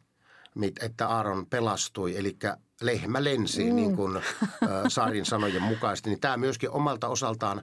että 0.81 1.07
Aaron 1.07 1.45
pelastui, 1.45 2.17
eli 2.17 2.37
lehmä 2.81 3.23
lensi, 3.23 3.63
mm. 3.69 3.75
niin 3.75 3.95
kuin 3.95 4.21
Saarin 4.87 5.25
sanojen 5.25 5.61
mukaisesti, 5.61 6.09
niin 6.09 6.19
tämä 6.19 6.37
myöskin 6.37 6.69
omalta 6.69 7.07
osaltaan 7.07 7.61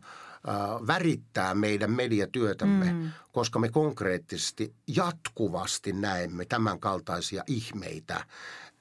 värittää 0.87 1.55
meidän 1.55 1.91
mediatyötämme, 1.91 2.93
mm. 2.93 3.11
koska 3.33 3.59
me 3.59 3.69
konkreettisesti 3.69 4.75
jatkuvasti 4.87 5.93
näemme 5.93 6.45
tämän 6.45 6.81
kaltaisia 6.81 7.45
ihmeitä, 7.47 8.25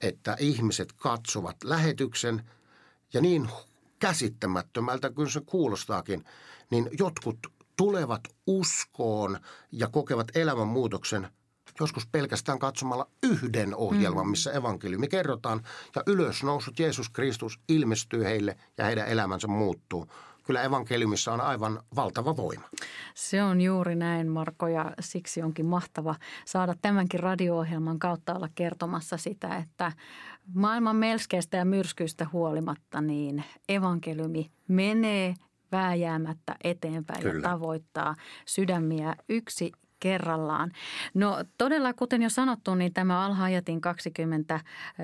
että 0.01 0.35
ihmiset 0.39 0.93
katsovat 0.93 1.55
lähetyksen– 1.63 2.41
ja 3.15 3.21
niin 3.21 3.49
käsittämättömältä 3.99 5.09
kuin 5.09 5.29
se 5.29 5.41
kuulostaakin, 5.45 6.25
niin 6.71 6.89
jotkut 6.99 7.37
tulevat 7.77 8.21
uskoon 8.47 9.39
ja 9.71 9.87
kokevat 9.87 10.27
elämänmuutoksen 10.35 11.27
joskus 11.79 12.07
pelkästään 12.07 12.59
katsomalla 12.59 13.07
yhden 13.23 13.75
ohjelman, 13.75 14.25
mm. 14.25 14.29
missä 14.29 14.51
evankeliumi 14.51 15.07
kerrotaan 15.07 15.61
ja 15.95 16.03
ylösnousut 16.07 16.79
Jeesus 16.79 17.09
Kristus 17.09 17.59
ilmestyy 17.69 18.23
heille 18.23 18.57
ja 18.77 18.85
heidän 18.85 19.07
elämänsä 19.07 19.47
muuttuu 19.47 20.07
kyllä 20.45 20.63
evankeliumissa 20.63 21.33
on 21.33 21.41
aivan 21.41 21.79
valtava 21.95 22.37
voima. 22.37 22.69
Se 23.15 23.43
on 23.43 23.61
juuri 23.61 23.95
näin, 23.95 24.27
Marko, 24.27 24.67
ja 24.67 24.91
siksi 24.99 25.41
onkin 25.41 25.65
mahtava 25.65 26.15
saada 26.45 26.75
tämänkin 26.81 27.19
radio-ohjelman 27.19 27.99
kautta 27.99 28.35
olla 28.35 28.49
kertomassa 28.55 29.17
sitä, 29.17 29.57
että 29.57 29.91
maailman 30.53 30.95
melskeistä 30.95 31.57
ja 31.57 31.65
myrskyistä 31.65 32.27
huolimatta, 32.33 33.01
niin 33.01 33.43
evankeliumi 33.69 34.51
menee 34.67 35.33
vääjäämättä 35.71 36.55
eteenpäin 36.63 37.21
Kyllä. 37.21 37.35
ja 37.35 37.41
tavoittaa 37.41 38.15
sydämiä 38.45 39.15
yksi 39.29 39.71
kerrallaan. 40.05 40.71
No 41.13 41.43
todella, 41.57 41.93
kuten 41.93 42.21
jo 42.21 42.29
sanottu, 42.29 42.75
niin 42.75 42.93
tämä 42.93 43.25
Alhajatin 43.25 43.81
20 43.81 44.59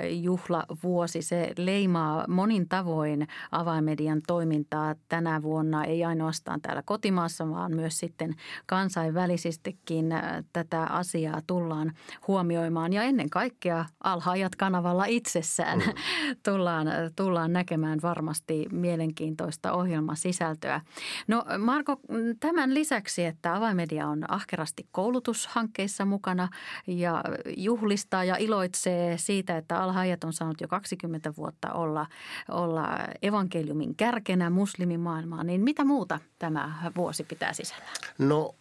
juhlavuosi, 0.09 1.21
se 1.21 1.53
leimaa 1.57 2.25
monin 2.27 2.69
tavoin 2.69 3.27
avaimedian 3.51 4.21
toimintaa 4.27 4.95
tänä 5.09 5.41
vuonna, 5.41 5.83
ei 5.83 6.03
ainoastaan 6.03 6.61
täällä 6.61 6.83
kotimaassa, 6.85 7.49
vaan 7.49 7.75
myös 7.75 7.99
sitten 7.99 8.35
kansainvälisestikin 8.65 10.05
tätä 10.53 10.83
asiaa 10.83 11.41
tullaan 11.47 11.91
huomioimaan. 12.27 12.93
Ja 12.93 13.03
ennen 13.03 13.29
kaikkea 13.29 13.85
Alhajat-kanavalla 14.03 15.05
itsessään 15.05 15.79
mm. 15.79 15.93
tullaan, 16.45 16.87
tullaan 17.15 17.53
näkemään 17.53 17.99
varmasti 18.03 18.67
mielenkiintoista 18.71 19.71
ohjelmasisältöä. 19.71 20.81
No 21.27 21.45
Marko, 21.57 21.99
tämän 22.39 22.73
lisäksi, 22.73 23.25
että 23.25 23.55
avaimedia 23.55 24.07
on 24.07 24.31
ahkerasti 24.31 24.85
koulutushankkeissa 24.91 26.05
mukana 26.05 26.49
ja 26.87 27.23
juhlistaa 27.57 28.23
ja 28.23 28.35
iloitsee 28.35 29.17
siitä, 29.17 29.57
että 29.57 29.83
Alhajat 29.83 30.23
on 30.23 30.33
saanut 30.33 30.61
jo 30.61 30.67
20 30.67 31.33
vuotta 31.37 31.73
olla, 31.73 32.07
olla 32.49 32.87
evankeliumin 33.21 33.95
kärkenä 33.95 34.49
muslimimaailmaa. 34.49 35.43
Niin 35.43 35.61
mitä 35.61 35.85
muuta 35.85 36.19
tämä 36.39 36.91
vuosi 36.95 37.23
pitää 37.23 37.53
sisällä? 37.53 37.85
No 38.17 38.55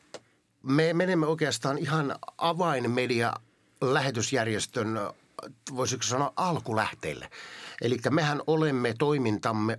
me 0.63 0.93
menemme 0.93 1.27
oikeastaan 1.27 1.79
ihan 1.79 2.15
avainmedia 2.39 3.33
lähetysjärjestön, 3.81 5.01
voisiko 5.77 6.03
sanoa 6.03 6.33
alkulähteille. 6.37 7.31
Eli 7.83 7.97
mehän 8.11 8.43
olemme 8.47 8.95
toimintamme 8.99 9.79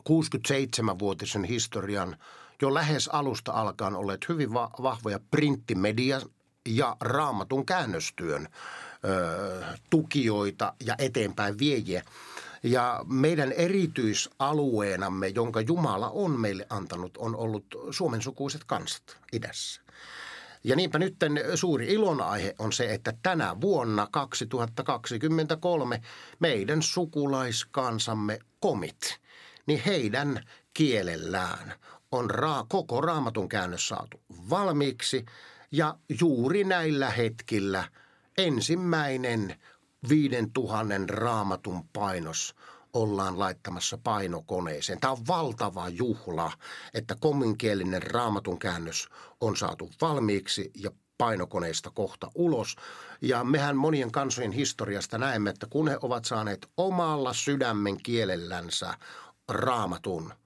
67-vuotisen 0.00 1.44
historian 1.44 2.16
jo 2.62 2.74
lähes 2.74 3.08
alusta 3.08 3.52
alkaen 3.52 3.94
olleet 3.94 4.28
hyvin 4.28 4.54
va- 4.54 4.70
vahvoja 4.82 5.20
printtimedia 5.30 6.20
ja 6.68 6.96
raamatun 7.00 7.66
käännöstyön 7.66 8.48
ö, 9.04 9.64
tukijoita 9.90 10.74
ja 10.84 10.94
eteenpäin 10.98 11.58
viejiä. 11.58 12.02
Ja 12.62 13.04
meidän 13.08 13.52
erityisalueenamme, 13.52 15.28
jonka 15.28 15.60
Jumala 15.60 16.10
on 16.10 16.40
meille 16.40 16.66
antanut, 16.70 17.16
on 17.16 17.36
ollut 17.36 17.64
Suomen 17.90 18.22
sukuiset 18.22 18.64
kansat 18.64 19.02
idässä. 19.32 19.80
Ja 20.64 20.76
niinpä 20.76 20.98
nyt 20.98 21.16
suuri 21.54 21.86
ilonaihe 21.86 22.54
on 22.58 22.72
se, 22.72 22.94
että 22.94 23.12
tänä 23.22 23.60
vuonna 23.60 24.08
2023 24.10 26.02
meidän 26.38 26.82
sukulaiskansamme 26.82 28.38
komit, 28.60 29.18
niin 29.66 29.82
heidän 29.86 30.44
kielellään 30.74 31.74
on 32.12 32.30
raa, 32.30 32.64
koko 32.68 33.00
raamatun 33.00 33.48
käännös 33.48 33.88
saatu 33.88 34.20
valmiiksi 34.50 35.26
ja 35.72 35.96
juuri 36.20 36.64
näillä 36.64 37.10
hetkillä 37.10 37.84
ensimmäinen 38.38 39.60
viiden 40.08 40.52
tuhannen 40.52 41.08
raamatun 41.08 41.84
painos 41.92 42.54
ollaan 42.92 43.38
laittamassa 43.38 43.98
painokoneeseen. 43.98 45.00
Tämä 45.00 45.12
on 45.12 45.26
valtava 45.28 45.88
juhla, 45.88 46.52
että 46.94 47.16
kominkielinen 47.20 48.02
raamatun 48.02 48.58
käännös 48.58 49.08
on 49.40 49.56
saatu 49.56 49.90
valmiiksi 50.00 50.70
ja 50.74 50.90
painokoneista 51.18 51.90
kohta 51.90 52.30
ulos. 52.34 52.76
Ja 53.20 53.44
mehän 53.44 53.76
monien 53.76 54.12
kansojen 54.12 54.52
historiasta 54.52 55.18
näemme, 55.18 55.50
että 55.50 55.66
kun 55.70 55.88
he 55.88 55.98
ovat 56.02 56.24
saaneet 56.24 56.66
omalla 56.76 57.32
sydämen 57.32 58.02
kielellänsä 58.02 58.94
raamatun– 59.48 60.32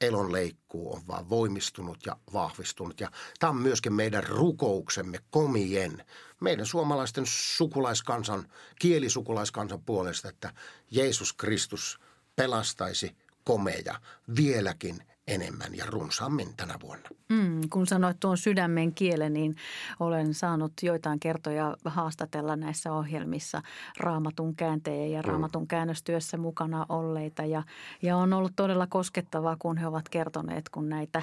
elonleikkuu 0.00 0.92
on 0.94 1.02
vaan 1.08 1.30
voimistunut 1.30 2.06
ja 2.06 2.16
vahvistunut. 2.32 3.00
Ja 3.00 3.10
tämä 3.38 3.50
on 3.50 3.56
myöskin 3.56 3.92
meidän 3.92 4.24
rukouksemme 4.24 5.18
komien, 5.30 6.04
meidän 6.40 6.66
suomalaisten 6.66 7.24
sukulaiskansan, 7.26 8.48
kielisukulaiskansan 8.78 9.82
puolesta, 9.82 10.28
että 10.28 10.52
Jeesus 10.90 11.32
Kristus 11.32 12.00
pelastaisi 12.36 13.16
komeja 13.44 14.00
vieläkin 14.36 15.09
enemmän 15.30 15.76
ja 15.76 15.84
runsaammin 15.86 16.48
tänä 16.56 16.74
vuonna. 16.82 17.08
Mm, 17.28 17.60
kun 17.70 17.86
sanoit 17.86 18.20
tuon 18.20 18.38
sydämen 18.38 18.94
kielen, 18.94 19.32
niin 19.32 19.56
olen 20.00 20.34
saanut 20.34 20.72
joitain 20.82 21.20
kertoja 21.20 21.76
haastatella 21.84 22.56
näissä 22.56 22.92
ohjelmissa 22.92 23.62
raamatun 23.98 24.56
käänteen 24.56 25.12
ja 25.12 25.22
mm. 25.22 25.28
raamatun 25.28 25.66
käännöstyössä 25.66 26.36
mukana 26.36 26.86
olleita. 26.88 27.44
Ja, 27.44 27.62
ja 28.02 28.16
on 28.16 28.32
ollut 28.32 28.52
todella 28.56 28.86
koskettavaa, 28.86 29.56
kun 29.58 29.76
he 29.76 29.86
ovat 29.86 30.08
kertoneet, 30.08 30.68
kun 30.68 30.88
näitä 30.88 31.22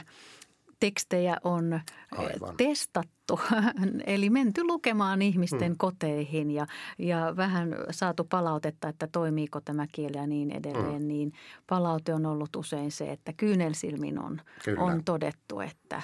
tekstejä 0.80 1.38
on 1.44 1.74
eh, 1.74 1.82
Aivan. 2.12 2.58
testattu, 2.58 3.40
eli 4.06 4.30
menty 4.30 4.64
lukemaan 4.64 5.22
ihmisten 5.22 5.68
hmm. 5.68 5.78
koteihin 5.78 6.52
ja, 6.52 6.68
ja 6.98 7.34
vähän 7.38 7.76
saatu 7.92 8.24
palautetta, 8.24 8.88
että 8.88 9.08
toimiiko 9.12 9.62
tämä 9.62 9.88
kieli 9.92 10.18
ja 10.18 10.28
niin 10.28 10.52
edelleen, 10.52 10.98
hmm. 10.98 11.08
niin 11.08 11.34
palaute 11.68 12.14
on 12.14 12.26
ollut 12.26 12.56
usein 12.56 12.92
se, 12.92 13.12
että 13.12 13.34
kyynelsilmin 13.38 14.20
on, 14.20 14.42
on 14.78 15.04
todettu, 15.04 15.60
että 15.60 16.02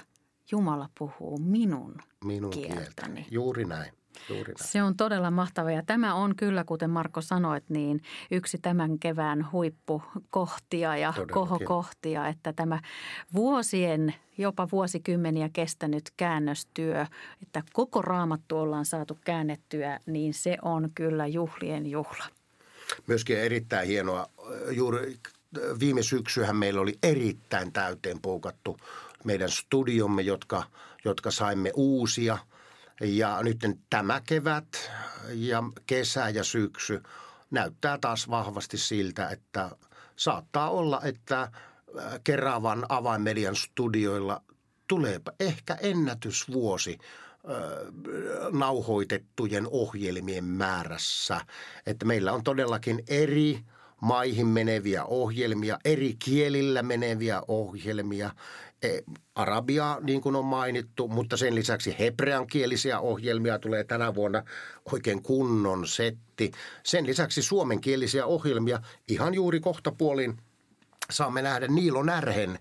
Jumala 0.52 0.90
puhuu 1.00 1.38
minun, 1.38 1.96
minun 2.26 2.52
kieltäni. 2.52 2.82
kieltäni. 2.82 3.26
Juuri 3.32 3.66
näin. 3.66 3.92
Se 4.56 4.84
on 4.84 4.97
todella 4.97 5.32
mahtava 5.32 5.71
ja 5.71 5.84
tämä 5.86 6.13
on 6.13 6.36
kyllä, 6.36 6.63
kuten 6.63 6.89
Marko 6.89 7.21
sanoit, 7.21 7.63
niin 7.69 8.02
yksi 8.32 8.58
tämän 8.58 8.99
kevään 8.99 9.52
huippukohtia 9.52 10.97
ja 10.97 11.12
Todellakin. 11.12 11.34
kohokohtia, 11.34 12.28
että 12.28 12.54
tämä 12.54 12.80
vuosien, 13.34 14.15
jopa 14.38 14.67
vuosikymmeniä 14.71 15.49
kestänyt 15.54 16.12
käännöstyö, 16.17 17.06
että 17.41 17.63
koko 17.73 18.02
raamattu 18.02 18.58
ollaan 18.58 18.86
saatu 18.86 19.17
käännettyä, 19.26 19.99
niin 20.06 20.34
se 20.34 20.58
on 20.62 20.89
kyllä 20.95 21.28
juhlien 21.28 21.88
juhla. 21.88 22.26
Myöskin 23.08 23.38
erittäin 23.38 23.88
hienoa. 23.88 24.28
Juuri 24.71 25.17
viime 25.80 26.04
syksyhän 26.04 26.56
meillä 26.56 26.82
oli 26.82 26.97
erittäin 27.04 27.73
täyteen 27.73 28.19
poukattu 28.21 28.78
meidän 29.23 29.49
studiomme, 29.49 30.21
jotka, 30.21 30.63
jotka 31.06 31.32
saimme 31.32 31.71
uusia– 31.76 32.38
ja 33.02 33.40
nyt 33.44 33.58
tämä 33.90 34.22
kevät 34.28 34.92
ja 35.30 35.64
kesä 35.88 36.30
ja 36.30 36.44
syksy 36.44 37.04
näyttää 37.52 37.98
taas 37.98 38.30
vahvasti 38.30 38.78
siltä, 38.78 39.30
että 39.30 39.70
saattaa 40.16 40.70
olla, 40.70 41.02
että 41.04 41.42
äh, 41.42 41.52
Keravan 42.24 42.86
avainmedian 42.90 43.56
studioilla 43.56 44.42
tulee 44.88 45.22
ehkä 45.40 45.78
ennätysvuosi 45.82 46.98
äh, 47.00 48.00
nauhoitettujen 48.52 49.68
ohjelmien 49.72 50.44
määrässä. 50.44 51.42
Että 51.86 52.06
meillä 52.06 52.34
on 52.34 52.44
todellakin 52.44 53.04
eri 53.08 53.60
maihin 54.02 54.48
meneviä 54.48 55.06
ohjelmia, 55.06 55.80
eri 55.86 56.16
kielillä 56.26 56.84
meneviä 56.84 57.42
ohjelmia, 57.48 58.32
arabiaa 59.36 60.00
niin 60.00 60.22
kuin 60.22 60.36
on 60.36 60.46
mainittu, 60.46 61.08
mutta 61.08 61.38
sen 61.38 61.56
lisäksi 61.56 61.96
hebreankielisiä 62.00 63.00
ohjelmia 63.00 63.60
tulee 63.60 63.84
tänä 63.84 64.15
vuonna 64.15 64.43
oikein 64.91 65.24
kunnon 65.24 65.88
setti. 65.88 66.52
Sen 66.84 67.08
lisäksi 67.08 67.41
suomenkielisiä 67.41 68.26
ohjelmia 68.26 68.80
ihan 69.08 69.34
juuri 69.34 69.60
kohtapuolin 69.60 70.38
saamme 71.12 71.41
nähdä 71.41 71.67
Niilo 71.67 72.04
Närhen 72.04 72.60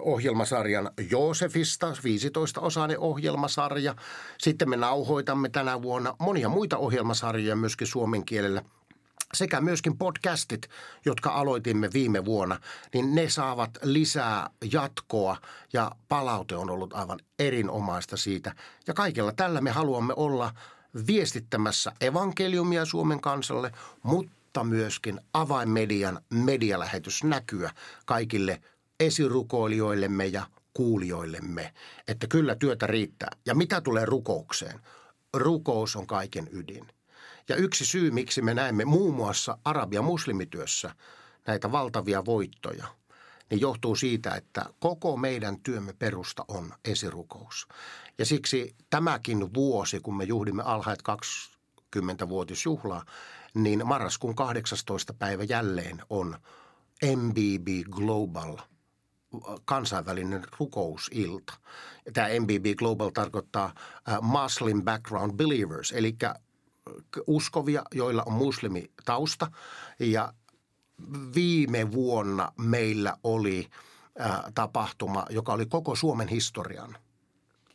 ohjelmasarjan 0.00 0.90
Joosefista, 1.10 1.92
15-osainen 1.92 2.98
ohjelmasarja. 2.98 3.94
Sitten 4.38 4.70
me 4.70 4.76
nauhoitamme 4.76 5.48
tänä 5.48 5.82
vuonna 5.82 6.16
monia 6.18 6.48
muita 6.48 6.76
ohjelmasarjoja 6.76 7.56
myöskin 7.56 7.86
suomen 7.86 8.24
kielellä– 8.24 8.62
sekä 9.34 9.60
myöskin 9.60 9.98
podcastit, 9.98 10.68
jotka 11.04 11.30
aloitimme 11.30 11.90
viime 11.92 12.24
vuonna, 12.24 12.60
niin 12.94 13.14
ne 13.14 13.30
saavat 13.30 13.70
lisää 13.82 14.50
jatkoa 14.72 15.36
ja 15.72 15.92
palaute 16.08 16.56
on 16.56 16.70
ollut 16.70 16.92
aivan 16.92 17.18
erinomaista 17.38 18.16
siitä. 18.16 18.54
Ja 18.86 18.94
kaikella 18.94 19.32
tällä 19.32 19.60
me 19.60 19.70
haluamme 19.70 20.14
olla 20.16 20.52
viestittämässä 21.06 21.92
evankeliumia 22.00 22.84
Suomen 22.84 23.20
kansalle, 23.20 23.72
mutta 24.02 24.64
myöskin 24.64 25.20
avainmedian 25.32 26.20
medialähetysnäkyä 26.30 27.70
kaikille 28.06 28.62
esirukoilijoillemme 29.00 30.26
ja 30.26 30.46
kuulijoillemme, 30.74 31.74
että 32.08 32.26
kyllä 32.26 32.54
työtä 32.54 32.86
riittää. 32.86 33.30
Ja 33.46 33.54
mitä 33.54 33.80
tulee 33.80 34.04
rukoukseen? 34.04 34.80
Rukous 35.36 35.96
on 35.96 36.06
kaiken 36.06 36.48
ydin. 36.52 36.86
Ja 37.48 37.56
yksi 37.56 37.84
syy, 37.84 38.10
miksi 38.10 38.42
me 38.42 38.54
näemme 38.54 38.84
muun 38.84 39.14
muassa 39.14 39.58
arabia 39.64 40.02
muslimityössä 40.02 40.94
näitä 41.46 41.72
valtavia 41.72 42.24
voittoja, 42.24 42.86
niin 43.50 43.60
johtuu 43.60 43.96
siitä, 43.96 44.34
että 44.34 44.64
koko 44.78 45.16
meidän 45.16 45.60
työmme 45.60 45.92
perusta 45.92 46.44
on 46.48 46.74
esirukous. 46.84 47.68
Ja 48.18 48.26
siksi 48.26 48.74
tämäkin 48.90 49.54
vuosi, 49.54 50.00
kun 50.00 50.16
me 50.16 50.24
juhdimme 50.24 50.62
alhaat 50.62 50.98
20-vuotisjuhlaa, 51.96 53.04
niin 53.54 53.86
marraskuun 53.86 54.34
18. 54.34 55.14
päivä 55.14 55.44
jälleen 55.44 56.02
on 56.10 56.38
MBB 57.16 57.68
Global 57.90 58.56
kansainvälinen 59.64 60.44
rukousilta. 60.58 61.54
Tämä 62.12 62.28
MBB 62.40 62.78
Global 62.78 63.10
tarkoittaa 63.10 63.74
Muslim 64.20 64.84
Background 64.84 65.32
Believers, 65.36 65.92
eli 65.92 66.16
uskovia, 67.26 67.82
joilla 67.94 68.22
on 68.26 68.32
muslimitausta. 68.32 69.50
Ja 69.98 70.32
viime 71.34 71.92
vuonna 71.92 72.52
meillä 72.56 73.16
oli 73.24 73.68
äh, 74.20 74.40
tapahtuma, 74.54 75.26
joka 75.30 75.52
oli 75.52 75.66
koko 75.66 75.94
Suomen 75.94 76.28
historian, 76.28 76.96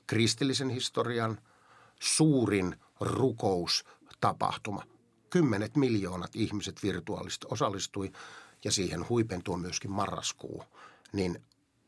kristillisen 0.07 0.69
historian 0.69 1.39
suurin 1.99 2.75
rukoustapahtuma. 2.99 4.83
Kymmenet 5.29 5.75
miljoonat 5.75 6.35
ihmiset 6.35 6.83
virtuaalisesti 6.83 7.47
osallistui 7.49 8.11
ja 8.63 8.71
siihen 8.71 9.09
huipentui 9.09 9.57
myöskin 9.57 9.91
marraskuu. 9.91 10.63
Niin 11.13 11.41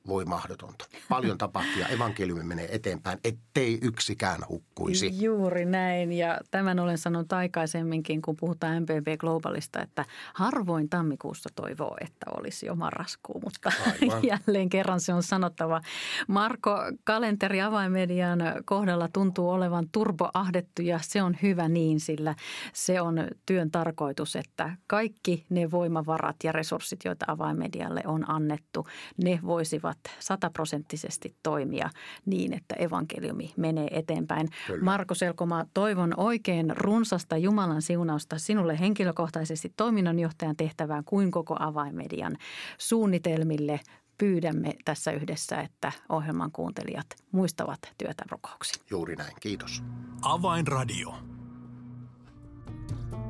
voi 0.08 0.26
mahdotonta. 0.26 0.86
Paljon 1.10 1.38
tapahtuu 1.38 1.80
ja 1.80 1.88
evankeliumi 1.88 2.44
menee 2.44 2.76
eteenpäin, 2.76 3.20
ettei 3.24 3.80
yksikään 3.82 4.40
hukkuisi. 4.50 5.24
Juuri 5.24 5.66
näin 5.66 6.12
ja 6.12 6.40
tämän 6.52 6.80
olen 6.80 6.98
sanonut 6.98 7.34
aikaisemminkin, 7.34 8.22
kun 8.22 8.36
puhutaan 8.36 8.84
MPB 8.84 9.20
Globalista, 9.20 9.82
että 9.82 10.06
harvoin 10.34 10.90
tammikuussa 10.90 11.50
toivoo, 11.56 11.98
että 12.02 12.26
olisi 12.38 12.66
jo 12.66 12.76
marraskuu, 12.76 13.42
mutta 13.44 13.72
Aivan. 14.02 14.22
jälleen 14.32 14.70
kerran 14.70 15.00
se 15.00 15.14
on 15.14 15.24
sanottava. 15.24 15.82
Marko, 16.28 16.78
kalenteri 17.04 17.62
avaimedian 17.62 18.40
kohdalla 18.66 19.08
tuntuu 19.14 19.50
olevan 19.50 19.90
turboahdettu 19.92 20.82
ja 20.82 21.00
se 21.02 21.22
on 21.24 21.38
hyvä 21.42 21.70
niin, 21.70 22.00
sillä 22.00 22.36
se 22.74 23.02
on 23.02 23.28
työn 23.46 23.72
tarkoitus, 23.72 24.36
että 24.36 24.76
kaikki 24.88 25.46
ne 25.50 25.72
voimavarat 25.72 26.36
ja 26.44 26.52
resurssit, 26.52 27.06
joita 27.06 27.26
avaimedialle 27.28 28.02
on 28.06 28.30
annettu, 28.30 28.88
ne 29.24 29.40
voisivat 29.44 29.95
voivat 29.96 30.24
sataprosenttisesti 30.24 31.36
toimia 31.44 31.90
niin, 32.26 32.54
että 32.54 32.76
evankeliumi 32.76 33.54
menee 33.58 33.88
eteenpäin. 33.92 34.50
Kyllä. 34.68 34.84
Marko 34.84 35.16
Selkoma, 35.16 35.66
toivon 35.74 36.14
oikein 36.18 36.78
runsasta 36.78 37.38
Jumalan 37.38 37.82
siunausta 37.82 38.38
sinulle 38.38 38.80
henkilökohtaisesti 38.80 39.74
toiminnanjohtajan 39.78 40.56
tehtävään 40.56 41.04
kuin 41.04 41.32
koko 41.32 41.56
avaimedian 41.60 42.38
suunnitelmille. 42.78 43.80
Pyydämme 44.18 44.74
tässä 44.86 45.12
yhdessä, 45.12 45.62
että 45.62 45.92
ohjelman 46.10 46.52
kuuntelijat 46.52 47.08
muistavat 47.32 47.80
työtä 47.98 48.24
rukouksiin. 48.32 48.86
Juuri 48.90 49.16
näin, 49.16 49.34
kiitos. 49.42 49.84
Avainradio. 50.22 51.16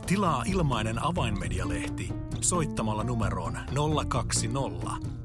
Tilaa 0.08 0.44
ilmainen 0.48 1.04
avainmedialehti 1.04 2.10
soittamalla 2.42 3.04
numeroon 3.04 3.58
020 4.08 5.25